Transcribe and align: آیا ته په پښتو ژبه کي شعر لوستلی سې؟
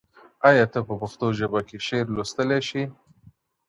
آیا 0.49 0.65
ته 0.73 0.79
په 0.87 0.93
پښتو 1.01 1.27
ژبه 1.39 1.59
کي 1.67 1.77
شعر 1.87 2.05
لوستلی 2.15 2.59
سې؟ 2.67 2.83